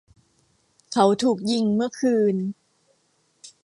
[0.93, 2.35] เขาถูกยิงเมื่อคืน